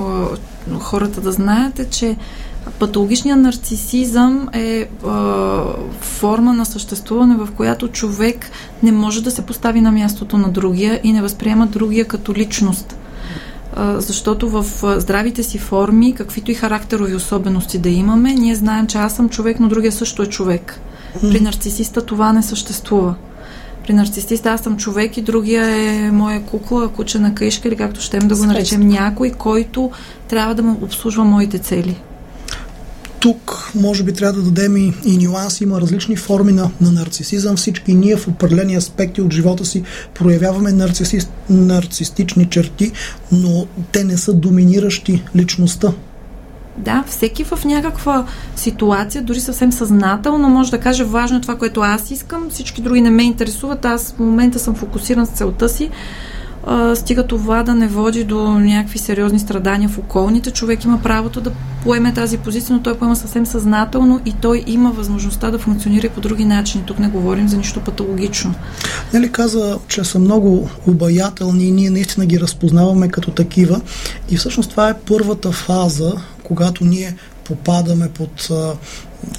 [0.81, 2.17] хората да знаят е, че
[2.79, 4.89] патологичният нарцисизъм е
[6.01, 8.51] форма на съществуване, в която човек
[8.83, 12.97] не може да се постави на мястото на другия и не възприема другия като личност
[13.77, 14.65] защото в
[15.01, 19.61] здравите си форми, каквито и характерови особености да имаме, ние знаем, че аз съм човек,
[19.61, 20.81] но другия също е човек.
[21.21, 23.15] При нарцисиста това не съществува.
[23.87, 28.01] При нарцисиста аз съм човек и другия е моя кукла, куче на каишка или както
[28.01, 29.91] щем да го наречем някой, който
[30.29, 32.01] трябва да му обслужва моите цели.
[33.21, 35.65] Тук може би трябва да дадем и, и нюанси.
[35.65, 37.57] Има различни форми на, на нарцисизъм.
[37.57, 39.83] Всички ние в определени аспекти от живота си
[40.15, 42.93] проявяваме нарциси, нарцистични черти,
[43.33, 45.93] но те не са доминиращи личността.
[46.79, 51.81] Да, всеки в някаква ситуация, дори съвсем съзнателно, може да каже важно е това, което
[51.81, 55.91] аз искам, всички други не ме интересуват, аз в момента съм фокусиран с целта си
[56.67, 60.51] а, стига това да не води до някакви сериозни страдания в околните.
[60.51, 64.93] Човек има правото да поеме тази позиция, но той поема съвсем съзнателно и той има
[64.93, 66.85] възможността да функционира и по други начини.
[66.87, 68.55] Тук не говорим за нищо патологично.
[69.15, 73.81] Нали каза, че са много обаятелни и ние наистина ги разпознаваме като такива.
[74.31, 76.13] И всъщност това е първата фаза,
[76.45, 78.49] когато ние попадаме под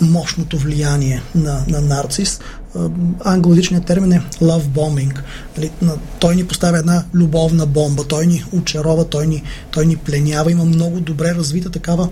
[0.02, 2.40] мощното влияние на, на нарцис
[3.26, 5.20] англоязичният термин е love bombing.
[5.58, 5.72] Нали,
[6.20, 10.52] той ни поставя една любовна бомба, той ни очарова, той ни, той ни пленява.
[10.52, 12.10] Има много добре развита такава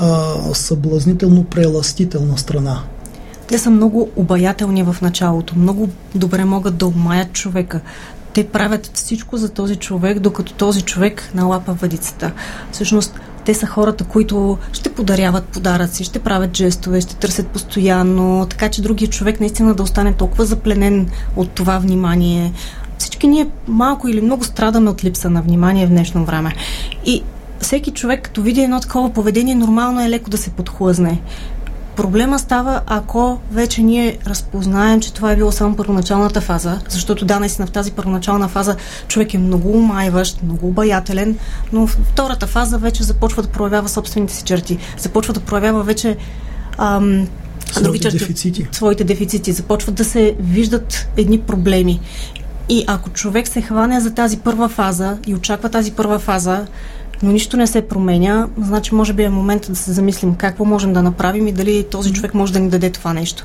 [0.00, 2.82] а, съблазнително преластителна страна.
[3.48, 7.80] Те са много обаятелни в началото, много добре могат да обмаят човека.
[8.32, 12.32] Те правят всичко за този човек, докато този човек налапа въдицата.
[12.72, 18.68] Всъщност, те са хората, които ще подаряват подаръци, ще правят жестове, ще търсят постоянно, така
[18.68, 22.52] че другия човек наистина да остане толкова запленен от това внимание.
[22.98, 26.54] Всички ние малко или много страдаме от липса на внимание в днешно време.
[27.06, 27.22] И
[27.60, 31.20] всеки човек, като види едно такова поведение, нормално е леко да се подхлъзне.
[31.96, 37.40] Проблема става, ако вече ние разпознаем, че това е било само първоначалната фаза, защото да,
[37.40, 38.76] наистина в тази първоначална фаза
[39.08, 41.38] човек е много умайващ, много обаятелен,
[41.72, 46.16] но в втората фаза вече започва да проявява собствените си черти, започва да проявява вече
[46.78, 47.28] ам,
[47.70, 48.68] своите други черти, дефицити.
[48.72, 52.00] своите дефицити, започват да се виждат едни проблеми.
[52.68, 56.66] И ако човек се хване за тази първа фаза и очаква тази първа фаза,
[57.22, 60.92] но нищо не се променя, значи може би е момент да се замислим какво можем
[60.92, 63.44] да направим и дали този човек може да ни даде това нещо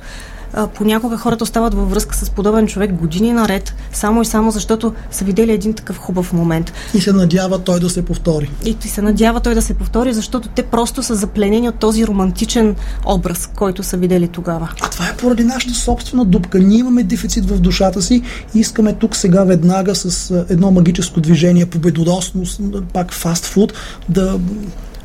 [0.76, 5.26] понякога хората остават във връзка с подобен човек години наред, само и само защото са
[5.26, 6.74] видели един такъв хубав момент.
[6.94, 8.52] И се надява той да се повтори.
[8.66, 12.76] И се надява той да се повтори, защото те просто са запленени от този романтичен
[13.06, 14.70] образ, който са видели тогава.
[14.82, 16.60] А това е поради нашата собствена дупка.
[16.60, 18.22] Ние имаме дефицит в душата си
[18.56, 22.44] и искаме тук сега веднага с едно магическо движение, победоносно,
[22.94, 23.74] пак фастфуд,
[24.10, 24.40] да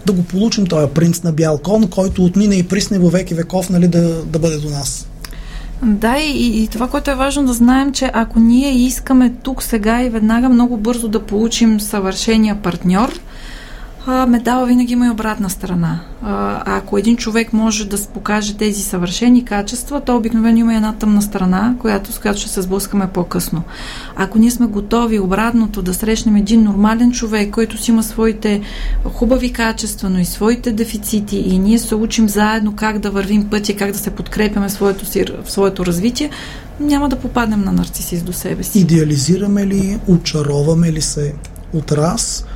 [0.06, 3.70] да го получим този принц на бял кон, който отмина и присне във веки веков
[3.70, 5.06] нали, да, да бъде до нас.
[5.82, 10.02] Да, и, и това, което е важно да знаем, че ако ние искаме тук, сега
[10.02, 13.20] и веднага много бързо да получим съвършения партньор,
[14.06, 16.00] а, медала винаги има и обратна страна.
[16.22, 21.22] А, ако един човек може да покаже тези съвършени качества, то обикновено има една тъмна
[21.22, 23.62] страна, която, с която ще се сблъскаме по-късно.
[24.16, 28.60] Ако ние сме готови обратното да срещнем един нормален човек, който си има своите
[29.04, 33.76] хубави качества, но и своите дефицити и ние се учим заедно как да вървим пътя,
[33.76, 36.30] как да се подкрепяме в своето, си, в своето развитие,
[36.80, 38.78] няма да попаднем на нарцисист до себе си.
[38.78, 41.34] Идеализираме ли, очароваме ли се
[41.72, 42.44] от раз–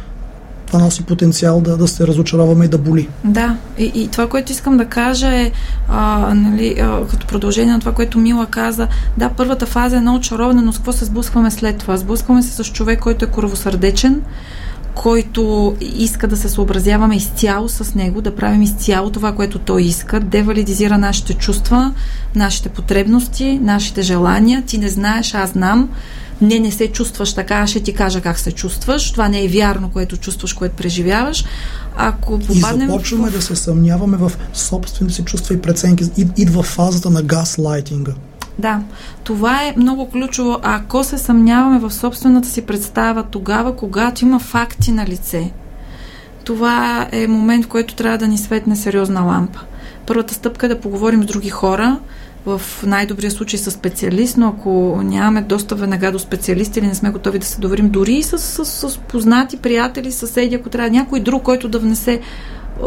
[0.66, 3.09] това носи потенциал да, да се разочароваме и да боли.
[3.24, 5.52] Да, и, и това, което искам да кажа е,
[5.88, 10.18] а, нали, а, като продължение на това, което Мила каза, да, първата фаза е много
[10.18, 11.96] очароване, но с какво се сблъскваме след това?
[11.96, 14.22] Сблъскваме се с човек, който е коровосърдечен,
[14.94, 20.20] който иска да се съобразяваме изцяло с него, да правим изцяло това, което той иска,
[20.20, 21.92] девалидизира нашите чувства,
[22.35, 24.62] нашите потребности, нашите желания.
[24.66, 25.88] Ти не знаеш, аз знам
[26.40, 29.12] не, не се чувстваш така, ще ти кажа как се чувстваш.
[29.12, 31.44] Това не е вярно, което чувстваш, което преживяваш.
[31.96, 33.33] Ако попаднем и започваме в...
[33.33, 36.05] да се съмняваме в собствените си чувства и преценки.
[36.37, 38.12] Идва фазата на газлайтинга.
[38.59, 38.81] Да,
[39.25, 40.59] това е много ключово.
[40.62, 45.51] Ако се съмняваме в собствената си представа тогава, когато има факти на лице,
[46.44, 49.61] това е момент, в който трябва да ни светне сериозна лампа.
[50.07, 51.99] Първата стъпка е да поговорим с други хора,
[52.46, 57.11] в най-добрия случай с специалист, но ако нямаме доста веднага до специалист или не сме
[57.11, 61.20] готови да се доверим дори и с, с, с познати приятели, съседи, ако трябва някой
[61.20, 62.20] друг, който да внесе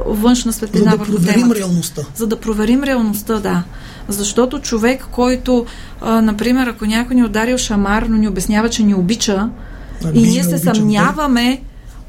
[0.06, 1.60] външна светлина За да проверим темата.
[1.60, 2.02] реалността.
[2.16, 3.64] За да проверим реалността, да.
[4.08, 5.66] Защото човек, който,
[6.02, 9.50] а, например, ако някой ни е ударил шамар, но ни обяснява, че ни обича,
[10.06, 11.62] а, и ние се обичам, съмняваме,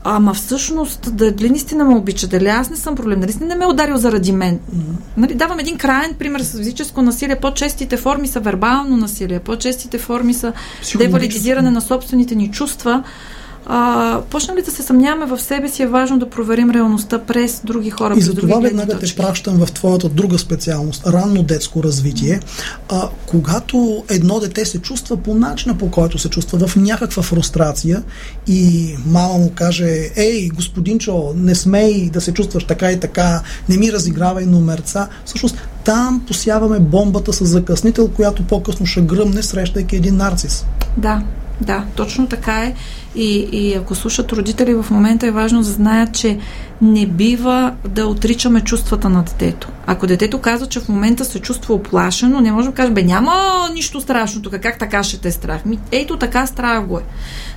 [0.05, 3.69] Ама всъщност, дали наистина ме обича, дали аз не съм проблем, дали не ме е
[3.69, 4.59] ударил заради мен.
[4.59, 5.17] Mm-hmm.
[5.17, 7.37] Нали, давам един крайен пример с физическо насилие.
[7.37, 10.53] По-честите форми са вербално насилие, по-честите форми са
[10.99, 13.03] девалидизиране на собствените ни чувства.
[13.73, 17.61] А, почнем ли да се съмняваме в себе си, е важно да проверим реалността през
[17.65, 18.15] други хора.
[18.17, 22.41] И за това веднага те пращам в твоята друга специалност ранно детско развитие.
[22.89, 28.03] А, когато едно дете се чувства по начина, по който се чувства в някаква фрустрация
[28.47, 33.77] и мама му каже, ей, господинчо, не смей да се чувстваш така и така, не
[33.77, 40.17] ми разигравай номерца, всъщност там посяваме бомбата с закъснител, която по-късно ще гръмне, срещайки един
[40.17, 40.65] нарцис.
[40.97, 41.23] Да,
[41.61, 42.75] да, точно така е.
[43.15, 46.39] И, и ако слушат родители в момента е важно да знаят, че
[46.83, 49.69] не бива да отричаме чувствата на детето.
[49.87, 53.33] Ако детето казва, че в момента се чувства оплашено, не можем да кажем, бе, няма
[53.75, 55.65] нищо страшно тук, как така ще те страх?
[55.65, 57.03] Ми, ето така страх го е.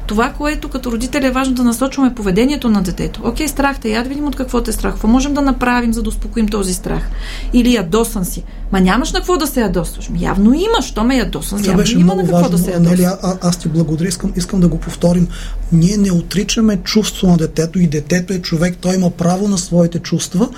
[0.07, 3.21] Това, което като родители е важно да насочваме поведението на детето.
[3.23, 4.93] Окей, страх те, я да видим от какво те е страх.
[4.93, 7.09] Какво можем да направим, за да успокоим този страх?
[7.53, 8.43] Или ядосан си.
[8.71, 10.09] Ма нямаш на какво да се ядосваш.
[10.19, 11.59] Явно имаш, що ме ядосан.
[11.59, 12.99] Това явно беше има на какво важно, да се ядосваш.
[12.99, 15.27] Нели, а, аз ти благодаря, искам, искам да го повторим.
[15.71, 19.99] Ние не отричаме чувство на детето и детето е човек, той има право на своите
[19.99, 20.49] чувства,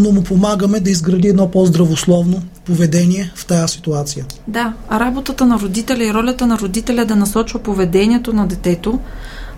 [0.00, 4.24] но му помагаме да изгради едно по-здравословно поведение в тази ситуация.
[4.48, 8.98] Да, работата на родителя и ролята на родителя е да насочва поведението на детето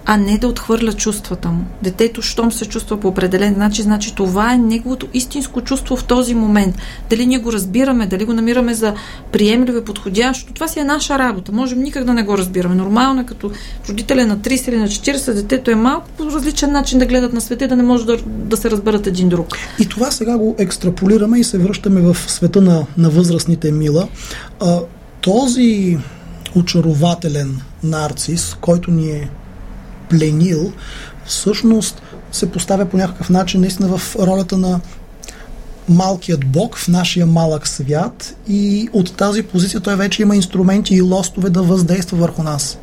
[0.06, 1.64] а не да отхвърля чувствата му.
[1.82, 6.34] Детето, щом се чувства по определен начин, значи това е неговото истинско чувство в този
[6.34, 6.76] момент.
[7.10, 8.94] Дали ние го разбираме, дали го намираме за
[9.32, 11.52] приемливо и подходящо, това си е наша работа.
[11.52, 12.74] Можем никак да не го разбираме.
[12.74, 13.50] Нормално е като
[13.88, 17.40] родителя на 30 или на 40, детето е малко по различен начин да гледат на
[17.40, 19.46] света да не може да, да се разберат един друг.
[19.78, 24.08] И това сега го екстраполираме и се връщаме в света на, на възрастните мила.
[24.60, 24.80] А,
[25.20, 25.98] този
[26.54, 29.30] очарователен нарцис, който ни е
[30.12, 30.72] пленил,
[31.26, 34.80] всъщност се поставя по някакъв начин наистина в ролята на
[35.88, 41.00] малкият бог в нашия малък свят и от тази позиция той вече има инструменти и
[41.00, 42.78] лостове да въздейства върху нас.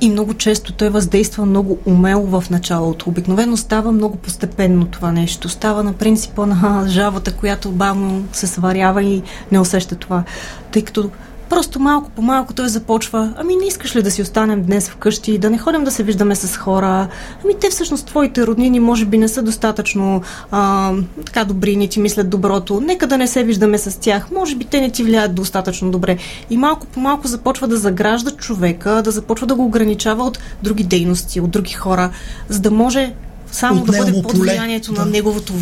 [0.00, 3.10] И много често той въздейства много умело в началото.
[3.10, 5.48] Обикновено става много постепенно това нещо.
[5.48, 9.22] Става на принципа на жавата, която бавно се сварява и
[9.52, 10.24] не усеща това.
[10.72, 11.10] Тъй като
[11.48, 15.38] Просто малко по малко той започва, ами не искаш ли да си останем днес вкъщи,
[15.38, 17.08] да не ходим да се виждаме с хора,
[17.44, 20.92] ами те всъщност твоите роднини може би не са достатъчно а,
[21.26, 24.64] така добри, не ти мислят доброто, нека да не се виждаме с тях, може би
[24.64, 26.18] те не ти влияят достатъчно добре.
[26.50, 30.84] И малко по малко започва да загражда човека, да започва да го ограничава от други
[30.84, 32.10] дейности, от други хора,
[32.48, 33.14] за да може
[33.52, 35.00] само да бъде под влиянието да.
[35.00, 35.52] на неговото,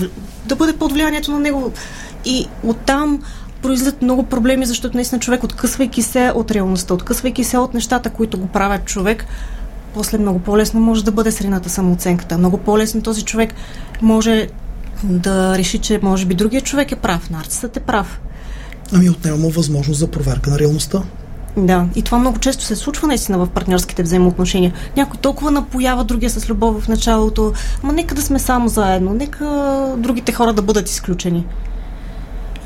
[0.47, 1.73] да бъде под влиянието на негово.
[2.25, 3.23] И оттам
[3.67, 8.39] произлизат много проблеми, защото наистина човек, откъсвайки се от реалността, откъсвайки се от нещата, които
[8.39, 9.27] го правят човек,
[9.95, 12.39] после много по-лесно може да бъде средната самооценката.
[12.39, 13.55] Много по-лесно този човек
[14.03, 14.49] може
[15.03, 18.21] да реши, че може би другия човек е прав, нарцисът е прав.
[18.93, 21.03] Ами отнема му възможност за проверка на реалността.
[21.57, 24.73] Да, и това много често се случва наистина в партньорските взаимоотношения.
[24.97, 27.53] Някой толкова напоява другия с любов в началото,
[27.83, 29.45] ама нека да сме само заедно, нека
[29.97, 31.47] другите хора да бъдат изключени.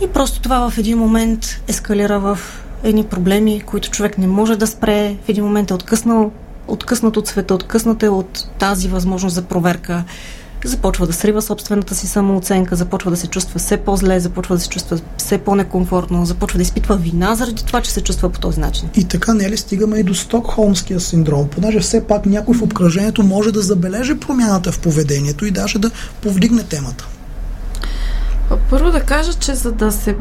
[0.00, 2.38] И просто това в един момент ескалира в
[2.84, 5.16] едни проблеми, които човек не може да спре.
[5.24, 6.32] В един момент е откъснал,
[6.68, 10.04] откъснат от света, откъснат е от тази възможност за проверка.
[10.64, 14.68] Започва да срива собствената си самооценка, започва да се чувства все по-зле, започва да се
[14.68, 18.88] чувства все по-некомфортно, започва да изпитва вина заради това, че се чувства по този начин.
[18.96, 23.22] И така не ли стигаме и до Стокхолмския синдром, понеже все пак някой в обкръжението
[23.22, 25.90] може да забележи промяната в поведението и даже да
[26.22, 27.08] повдигне темата.
[28.70, 30.16] Първо да кажа, че за да се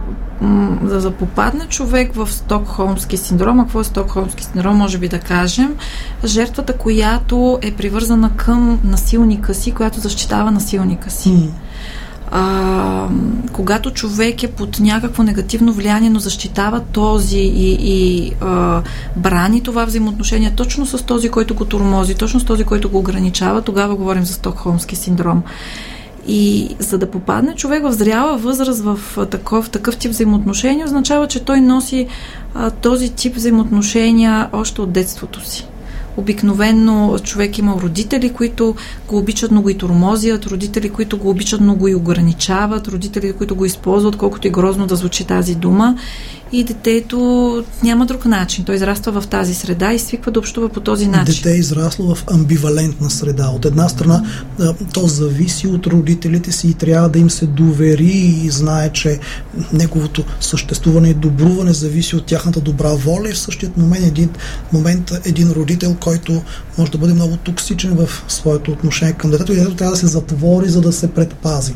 [0.84, 5.20] за да попадне човек в Стокхолмски синдром, а какво е Стокхолмски синдром, може би да
[5.20, 5.76] кажем,
[6.26, 11.30] жертвата, която е привързана към насилника си, която защитава насилника си.
[11.30, 11.50] Mm.
[12.32, 13.08] А,
[13.52, 18.82] когато човек е под някакво негативно влияние, но защитава този и, и а,
[19.16, 23.62] брани това взаимоотношение точно с този, който го тормози, точно с този, който го ограничава,
[23.62, 25.44] тогава говорим за Стокхолмски синдром.
[26.32, 29.00] И за да попадне човек в зряла възраст в
[29.32, 32.08] такъв, такъв тип взаимоотношения, означава, че той носи
[32.54, 35.68] а, този тип взаимоотношения още от детството си.
[36.18, 38.76] Обикновенно човек има родители, които
[39.08, 43.34] го обичат, но го и тормозят, родители, които го обичат, но го и ограничават, родители,
[43.34, 45.98] които го използват, колкото и грозно да звучи тази дума
[46.52, 47.20] и детето
[47.84, 48.66] няма друг начин.
[48.66, 51.36] Той израства в тази среда и свиква да общува по този начин.
[51.36, 53.48] Дете е израсло в амбивалентна среда.
[53.48, 54.24] От една страна
[54.94, 59.20] то зависи от родителите си и трябва да им се довери и знае, че
[59.74, 64.30] неговото съществуване и добруване зависи от тяхната добра воля и в същият момент един,
[64.74, 66.42] момент един родител, който
[66.78, 70.08] може да бъде много токсичен в своето отношение към детето и детето трябва да се
[70.08, 71.74] затвори, за да се предпази.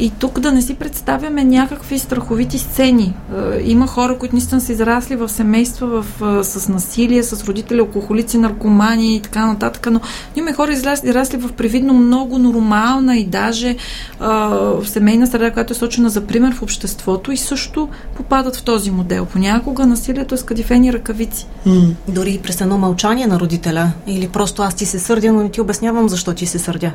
[0.00, 3.14] И тук да не си представяме някакви страховити сцени.
[3.54, 7.80] Е, има хора, които наистина са израсли в семейства в, е, с насилие, с родители,
[7.80, 10.00] алкохолици, наркомани и така нататък, но
[10.36, 13.76] има хора израсли, израсли в привидно много нормална и даже
[14.20, 18.62] а, в семейна среда, която е сочена за пример в обществото и също попадат в
[18.62, 19.26] този модел.
[19.26, 21.46] Понякога насилието е с кадифени ръкавици.
[21.66, 21.94] Mm.
[22.08, 25.50] Дори и през едно мълчание на родителя или просто аз ти се сърдя, но не
[25.50, 26.92] ти обяснявам защо ти се сърдя.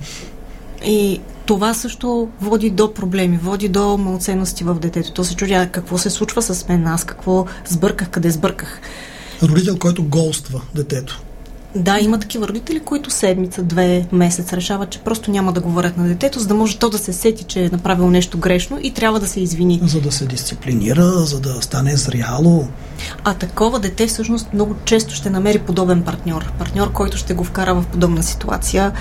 [0.86, 5.12] и това също води до проблеми, води до малценности в детето.
[5.12, 8.80] То се чудя какво се случва с мен, аз какво сбърках, къде сбърках.
[9.42, 11.22] Родител, който голства детето.
[11.74, 16.08] Да, има такива родители, които седмица, две месец решават, че просто няма да говорят на
[16.08, 19.20] детето, за да може то да се сети, че е направил нещо грешно и трябва
[19.20, 19.80] да се извини.
[19.82, 22.68] За да се дисциплинира, за да стане зряло.
[23.24, 26.52] А такова дете всъщност много често ще намери подобен партньор.
[26.58, 28.92] Партньор, който ще го вкара в подобна ситуация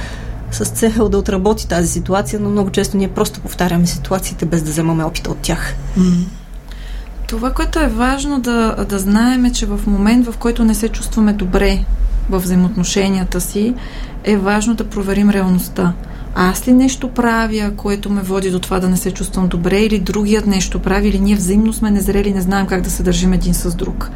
[0.55, 4.71] с цел да отработи тази ситуация, но много често ние просто повтаряме ситуациите без да
[4.71, 5.75] вземаме опита от тях.
[5.97, 6.23] Mm.
[7.27, 10.89] Това, което е важно да, да знаем е, че в момент, в който не се
[10.89, 11.85] чувстваме добре
[12.29, 13.73] в взаимоотношенията си,
[14.23, 15.93] е важно да проверим реалността.
[16.37, 19.99] Аз ли нещо правя, което ме води до това да не се чувствам добре, или
[19.99, 23.53] другият нещо прави, или ние взаимно сме незрели, не знаем как да се държим един
[23.53, 24.09] с друг.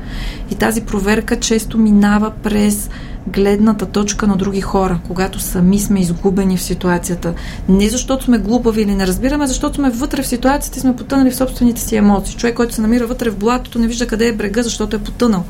[0.51, 2.89] И тази проверка често минава през
[3.27, 7.33] гледната точка на други хора, когато сами сме изгубени в ситуацията.
[7.69, 11.31] Не защото сме глупави или не разбираме, защото сме вътре в ситуацията и сме потънали
[11.31, 12.35] в собствените си емоции.
[12.35, 15.43] Човек, който се намира вътре в блатото, не вижда къде е брега, защото е потънал.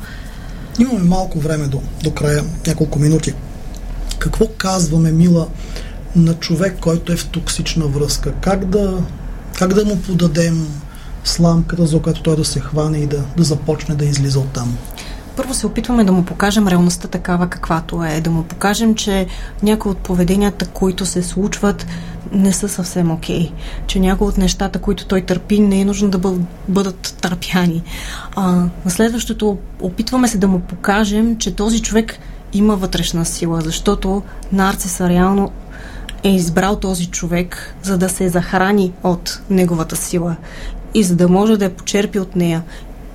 [0.78, 3.34] Имаме малко време до, до края, няколко минути.
[4.18, 5.46] Какво казваме, Мила,
[6.16, 8.32] на човек, който е в токсична връзка?
[8.40, 8.98] Как да,
[9.58, 10.68] как да му подадем
[11.24, 14.78] сламката, за която той да се хване и да, да започне да излиза от там?
[15.40, 19.26] Първо се опитваме да му покажем реалността такава каквато е, да му покажем, че
[19.62, 21.86] някои от поведенията, които се случват,
[22.32, 23.40] не са съвсем окей.
[23.40, 23.52] Okay.
[23.86, 26.34] Че някои от нещата, които той търпи, не е нужно да
[26.68, 27.82] бъдат търпяни.
[28.36, 28.52] А,
[28.84, 32.18] на следващото опитваме се да му покажем, че този човек
[32.52, 34.22] има вътрешна сила, защото
[34.52, 35.50] нарциса реално
[36.22, 40.36] е избрал този човек, за да се захрани от неговата сила
[40.94, 42.62] и за да може да я почерпи от нея.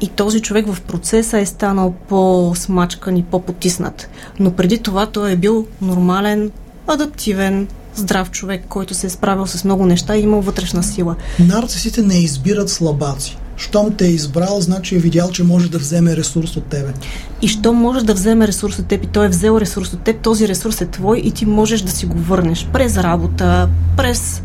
[0.02, 4.10] И този човек в процеса е станал по-смачкан и по-потиснат.
[4.40, 6.52] Но преди това той е бил нормален,
[6.88, 11.16] адаптивен, здрав човек, който се е справил с много неща и имал вътрешна сила.
[11.40, 13.38] Нарцисите не избират слабаци.
[13.58, 16.94] Щом те е избрал, значи е видял, че може да вземе ресурс от тебе.
[17.42, 20.22] И щом може да вземе ресурс от теб и той е взел ресурс от теб,
[20.22, 24.42] този ресурс е твой и ти можеш да си го върнеш през работа, през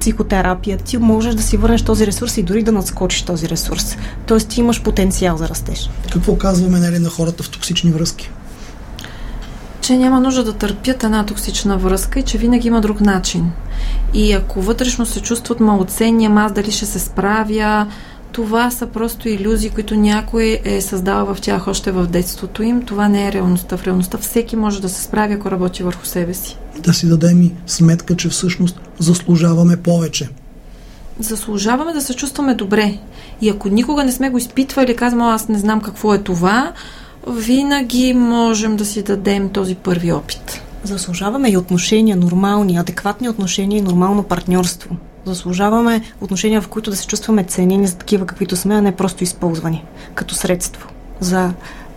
[0.00, 3.96] психотерапия, ти можеш да си върнеш този ресурс и дори да надскочиш този ресурс.
[4.26, 5.90] Тоест ти имаш потенциал за растеж.
[6.12, 8.30] Какво казваме нали, на хората в токсични връзки?
[9.80, 13.52] Че няма нужда да търпят една токсична връзка и че винаги има друг начин.
[14.14, 17.86] И ако вътрешно се чувстват малоценни, аз дали ще се справя,
[18.32, 22.82] това са просто иллюзии, които някой е създал в тях още в детството им.
[22.82, 23.76] Това не е реалността.
[23.76, 26.58] В реалността всеки може да се справи, ако работи върху себе си.
[26.78, 30.28] Да си дадем и сметка, че всъщност заслужаваме повече.
[31.18, 32.98] Заслужаваме да се чувстваме добре.
[33.40, 36.72] И ако никога не сме го изпитвали, казвам, аз не знам какво е това,
[37.28, 40.62] винаги можем да си дадем този първи опит.
[40.84, 44.96] Заслужаваме и отношения, нормални, адекватни отношения и нормално партньорство.
[45.24, 49.24] Заслужаваме отношения, в които да се чувстваме ценени за такива, каквито сме, а не просто
[49.24, 50.88] използвани като средство
[51.20, 51.52] за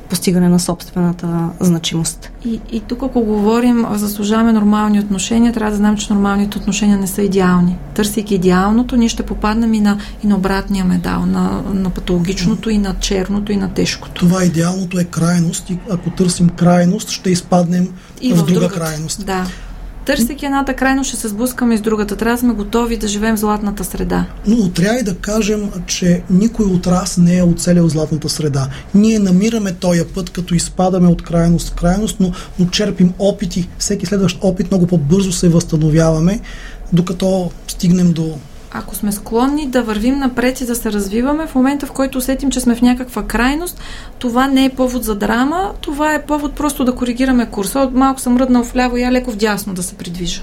[0.09, 2.31] постигане на собствената значимост.
[2.45, 7.07] И, и тук, ако говорим, заслужаваме нормални отношения, трябва да знаем, че нормалните отношения не
[7.07, 7.77] са идеални.
[7.93, 12.77] Търсейки идеалното, ние ще попаднем и на, и на обратния медал, на, на патологичното, и
[12.77, 14.25] на черното, и на тежкото.
[14.25, 17.89] Това идеалното е крайност и ако търсим крайност, ще изпаднем
[18.21, 18.79] и в, в друга другата.
[18.79, 19.25] крайност.
[19.25, 19.45] Да.
[20.05, 22.15] Търсейки едната крайно ще се сблъскаме с другата.
[22.15, 24.25] Трябва да сме готови да живеем в златната среда.
[24.47, 28.67] Но трябва и да кажем, че никой от раз не е оцелил златната среда.
[28.95, 33.69] Ние намираме този път, като изпадаме от крайност в крайност, но, но черпим опити.
[33.77, 36.39] Всеки следващ опит много по-бързо се възстановяваме,
[36.93, 38.37] докато стигнем до
[38.73, 42.51] ако сме склонни да вървим напред и да се развиваме, в момента в който усетим,
[42.51, 43.79] че сме в някаква крайност,
[44.19, 47.89] това не е повод за драма, това е повод просто да коригираме курса.
[47.93, 50.41] Малко съм ръднал вляво и я леко вдясно да се придвижа.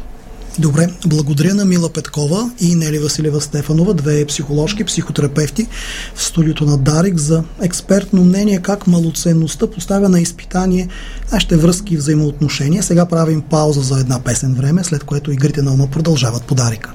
[0.59, 5.67] Добре, благодаря на Мила Петкова и Нели Василева Стефанова, две психоложки, психотерапевти
[6.15, 10.89] в студиото на Дарик за експертно мнение как малоценността поставя на изпитание
[11.33, 12.83] нашите връзки и взаимоотношения.
[12.83, 16.95] Сега правим пауза за една песен време, след което игрите на ума продължават по Дарика.